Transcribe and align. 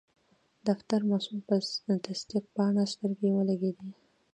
د 0.65 0.67
فتر 0.79 1.01
مسول 1.11 1.39
په 1.47 1.93
تصدیق 2.05 2.43
پاڼه 2.55 2.83
سترګې 2.93 3.29
ولګیدې. 3.33 3.89